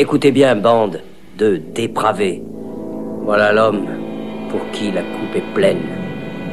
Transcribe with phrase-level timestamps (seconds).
[0.00, 1.02] Écoutez bien, bande
[1.38, 2.40] de dépravés.
[3.24, 3.88] Voilà l'homme
[4.48, 5.82] pour qui la coupe est pleine.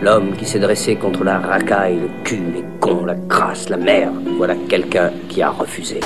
[0.02, 4.16] L'homme qui s'est dressé contre la racaille, le cul, les cons, la crasse, la merde.
[4.38, 6.00] Voilà quelqu'un qui a refusé.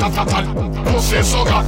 [0.00, 0.92] fatal, fatal, fatal.
[0.92, 1.62] No se soga,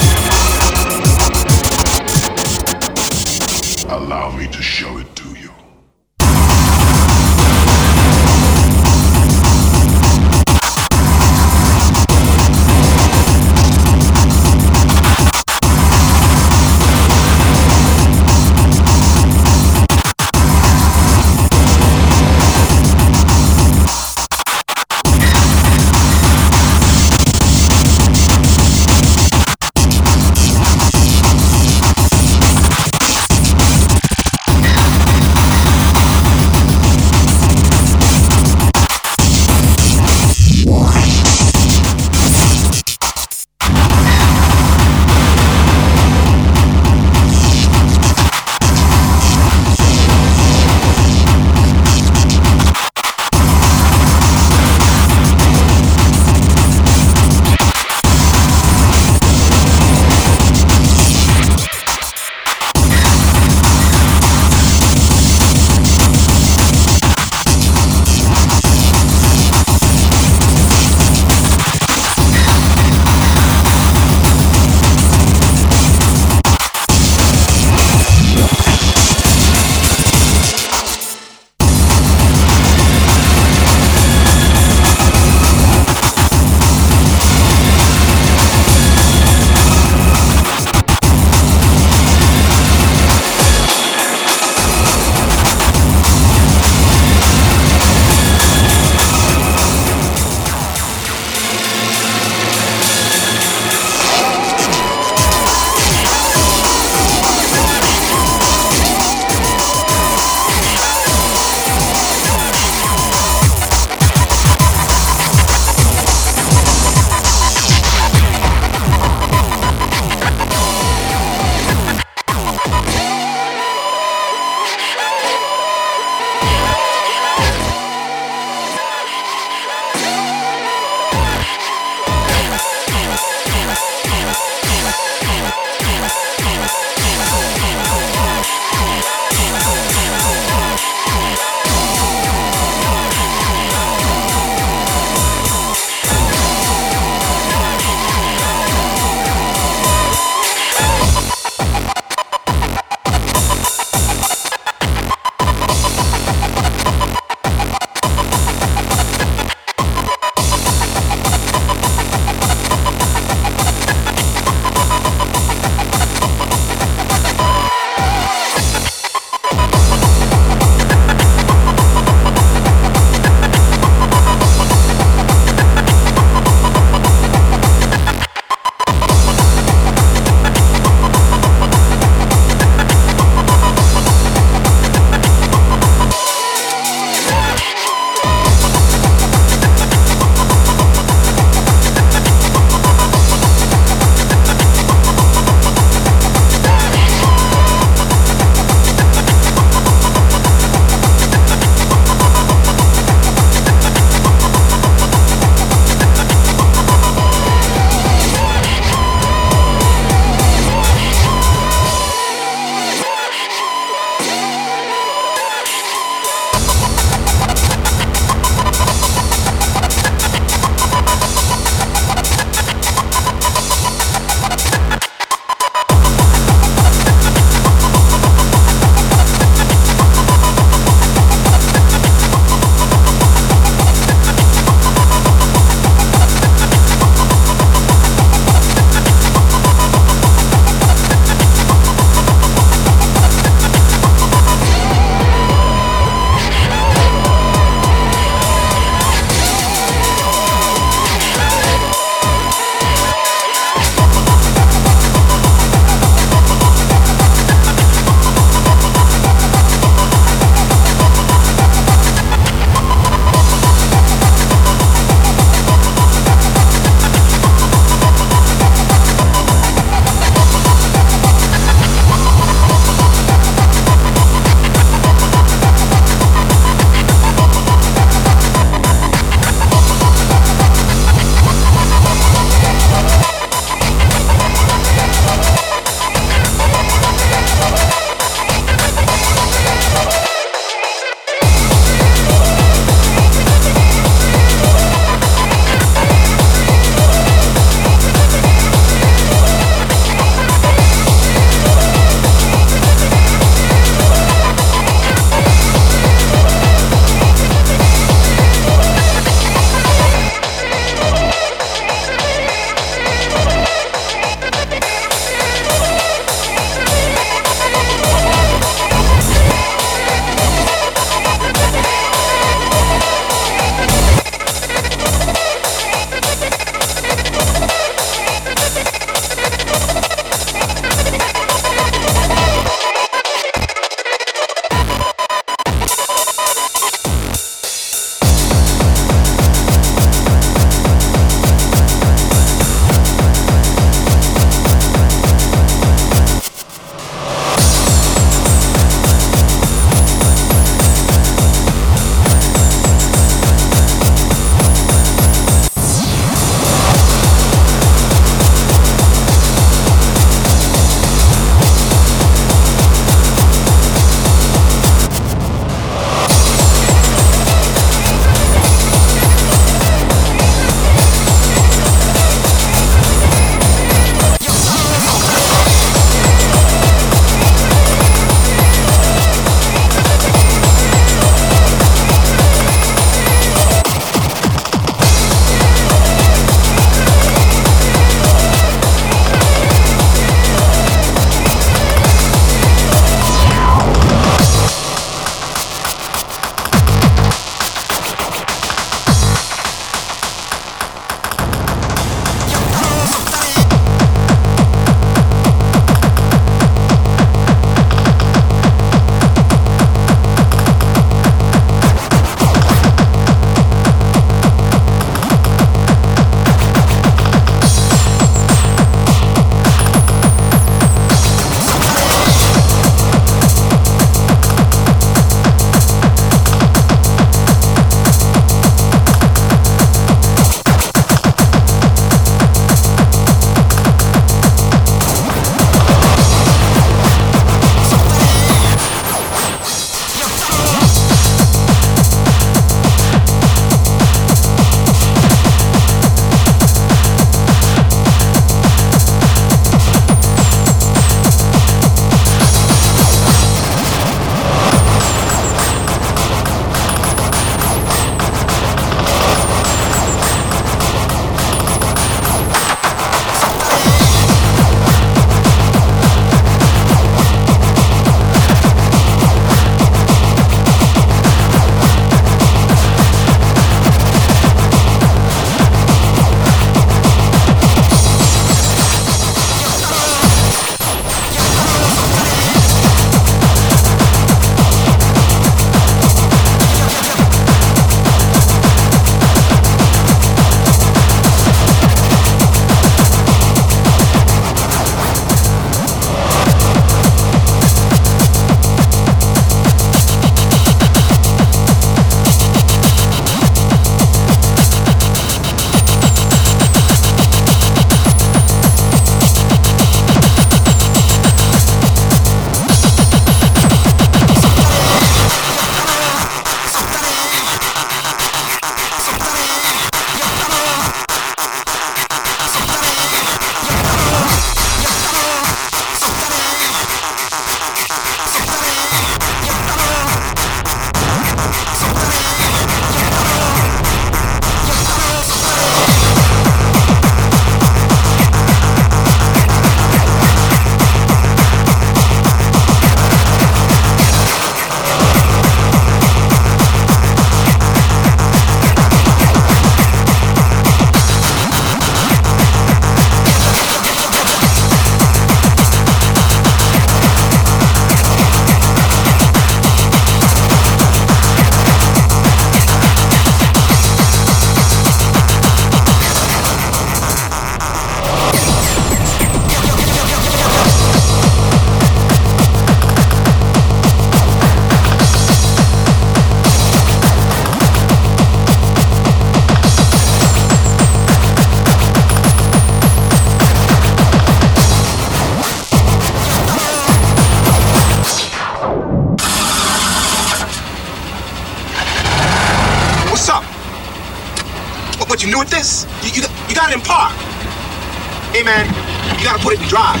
[599.74, 600.00] drive.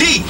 [0.00, 0.24] D.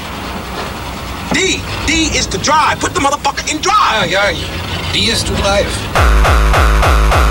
[1.33, 1.63] D.
[1.87, 2.79] D is to drive.
[2.79, 4.05] Put the motherfucker in drive.
[4.05, 7.26] Aye, yeah, D is to drive.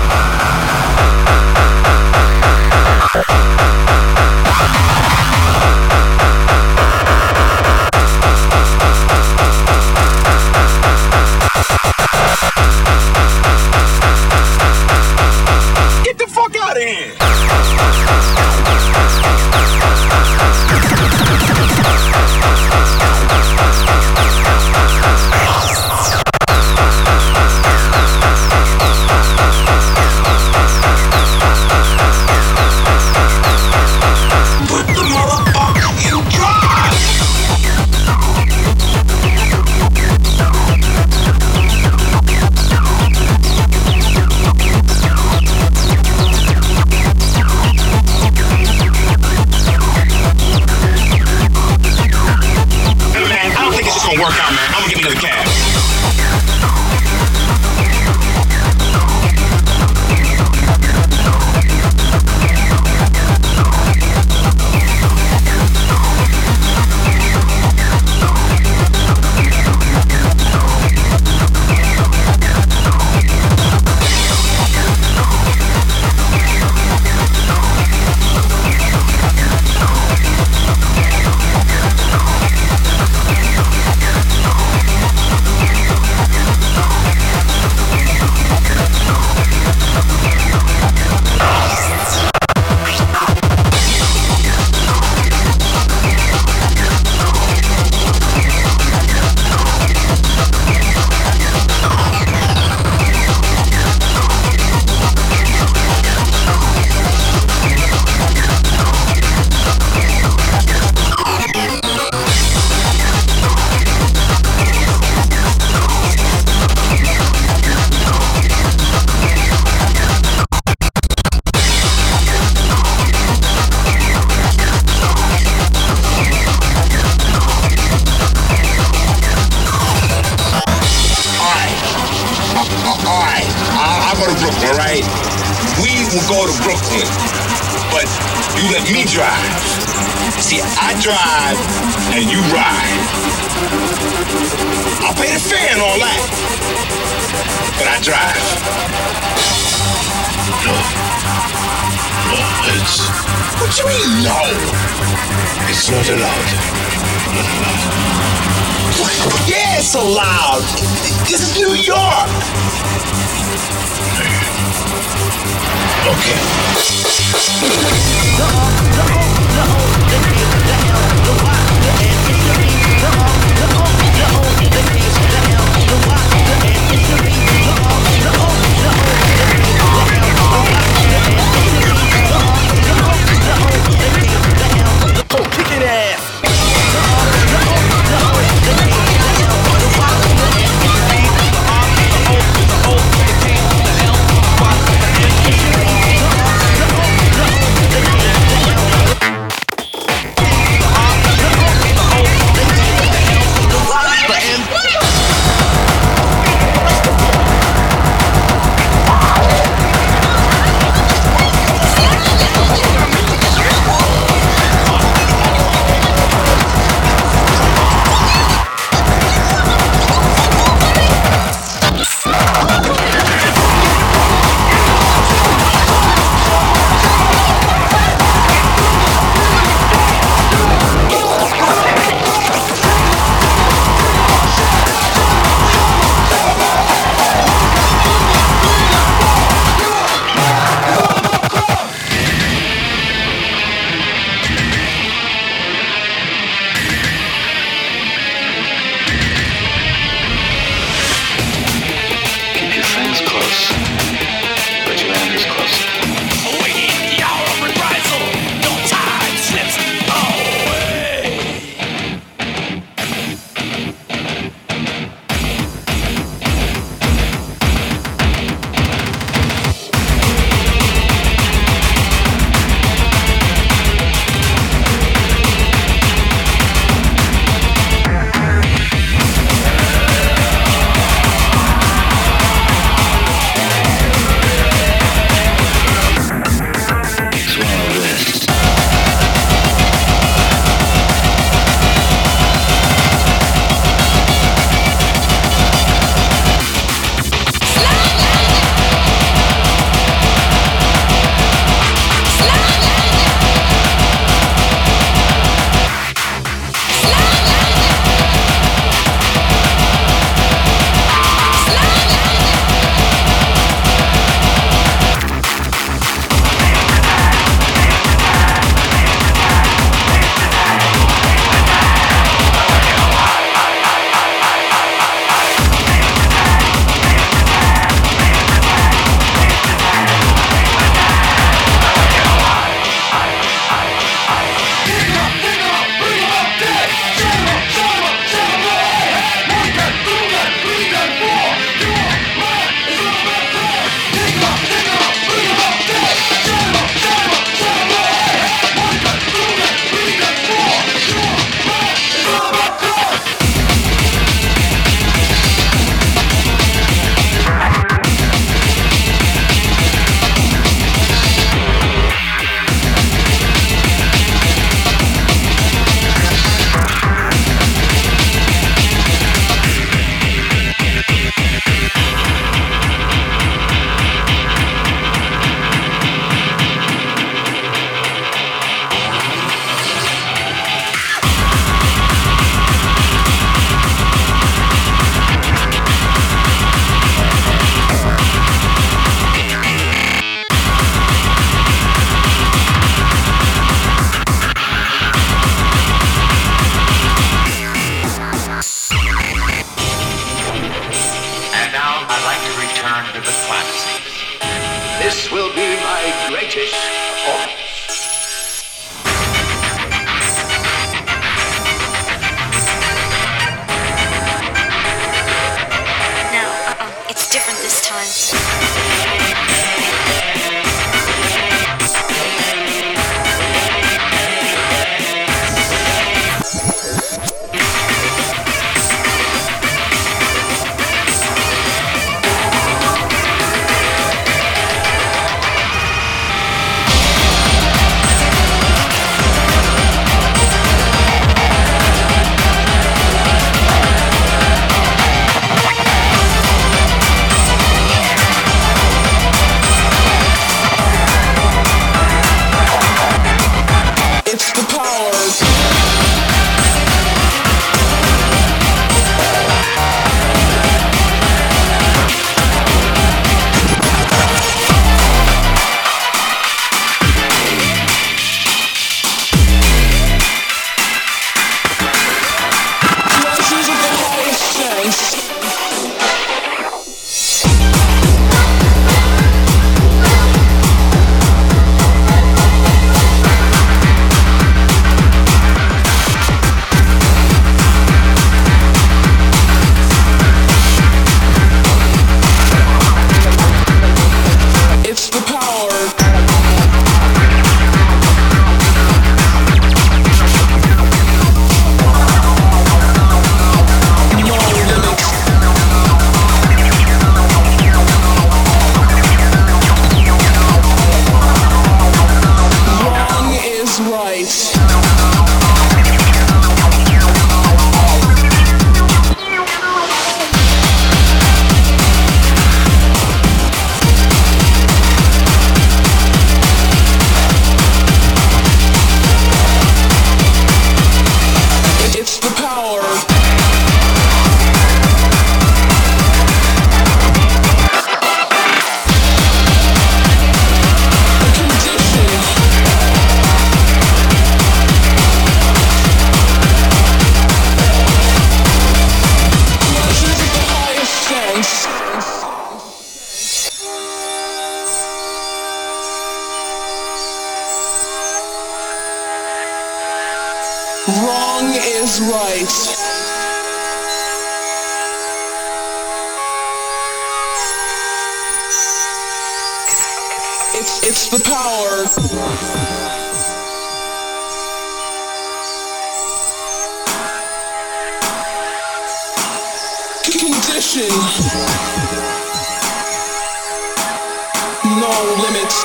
[585.14, 585.64] Limits.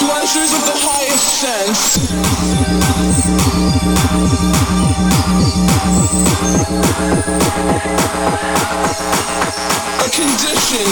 [0.00, 1.80] Pleasures of the highest sense.
[10.00, 10.88] A condition.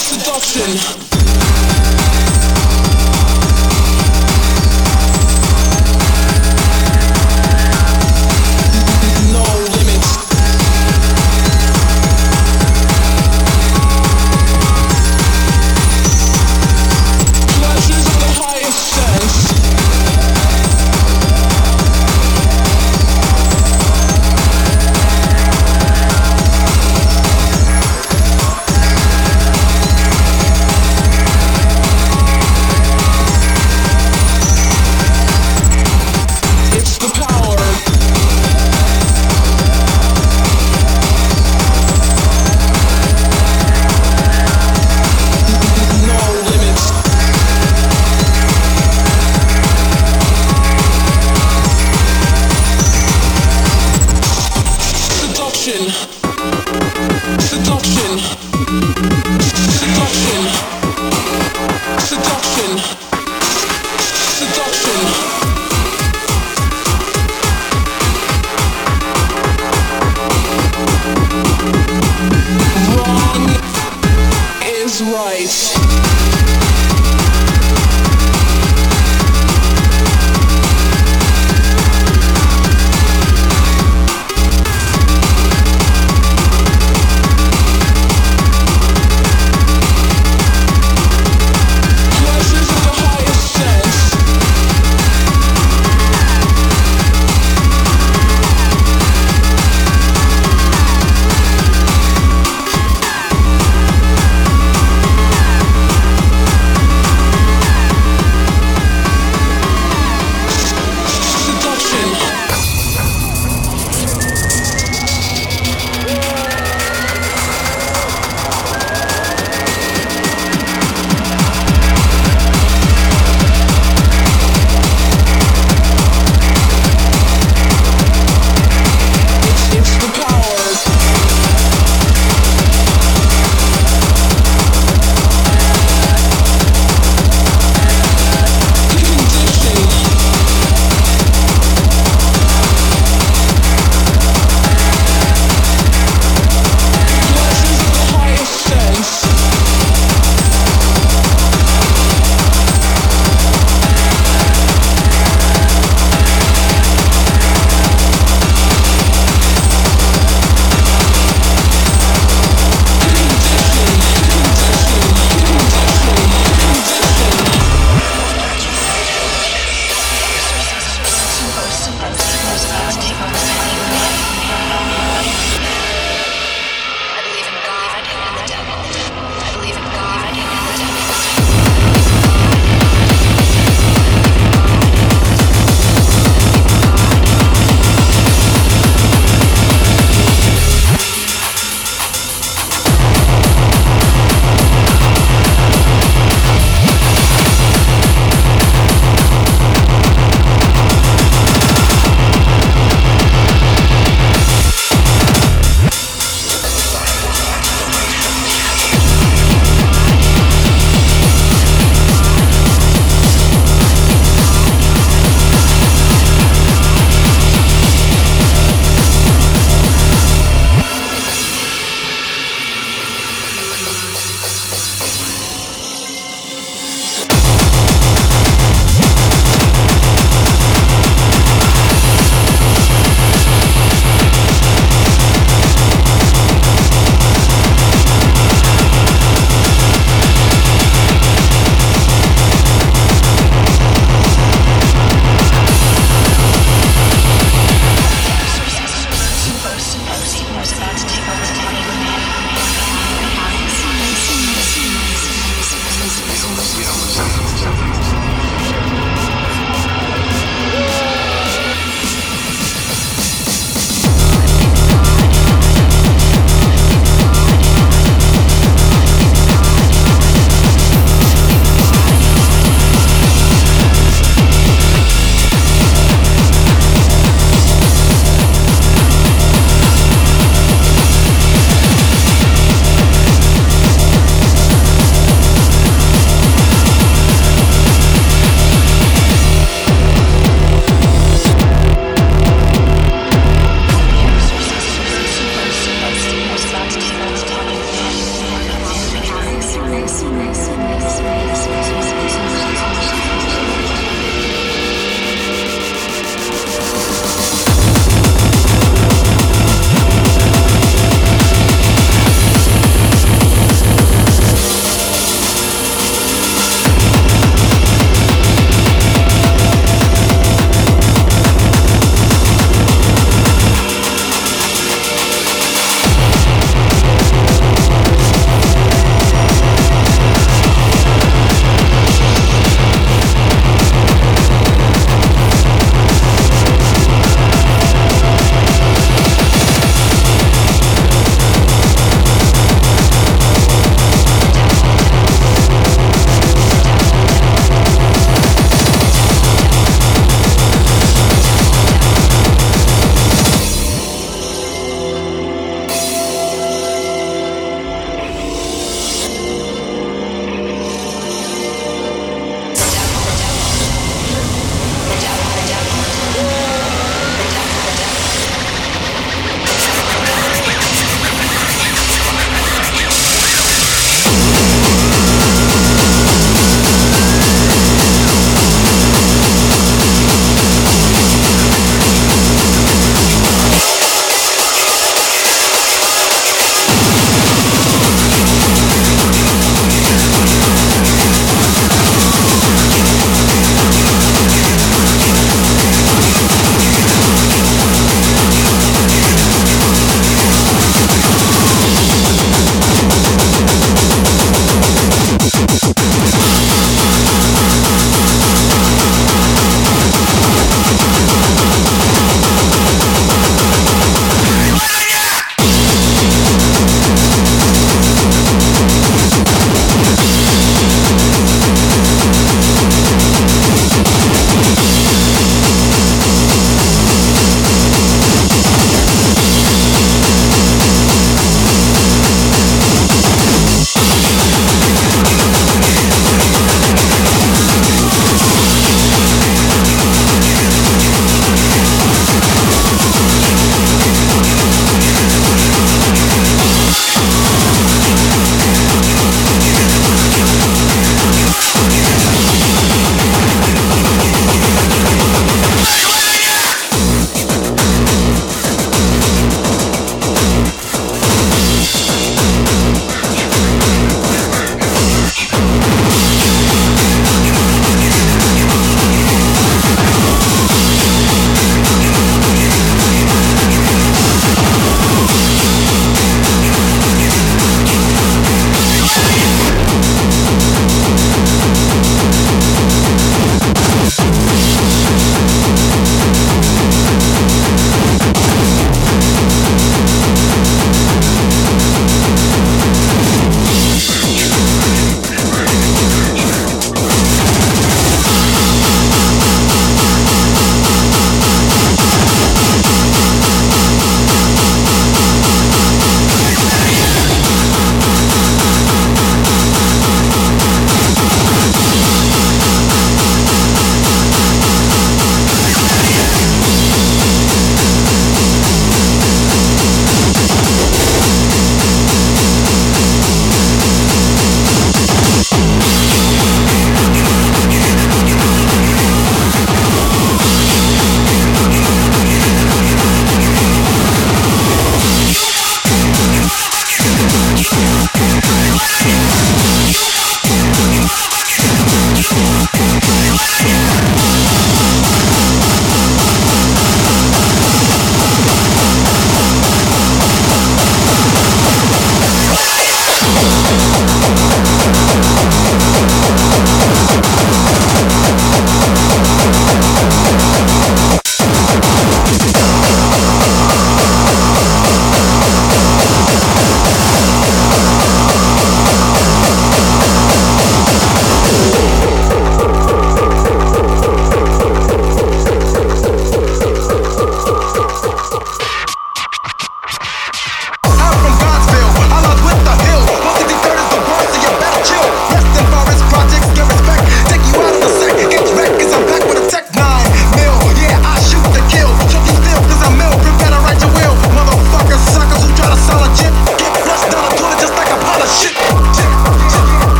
[0.00, 1.03] Seduction.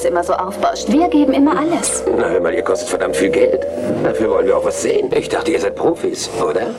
[0.00, 0.88] das immer so aufbauscht.
[0.88, 2.02] Wir geben immer alles.
[2.16, 3.66] Na, hör mal, ihr kostet verdammt viel Geld.
[4.02, 5.10] Dafür wollen wir auch was sehen.
[5.14, 6.74] Ich dachte, ihr seid Profis, oder?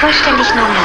[0.00, 0.72] vollständig normal.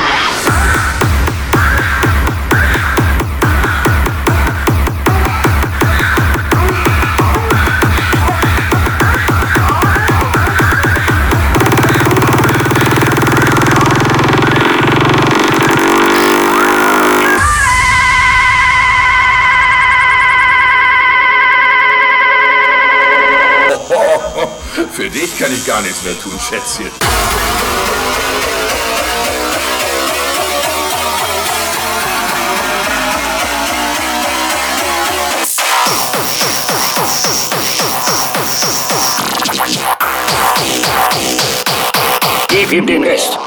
[24.91, 26.91] Für dich kann ich gar nichts mehr tun, Schätzchen.
[42.67, 43.37] Gib ihm den Rest.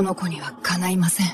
[0.00, 1.26] この子にはかないません。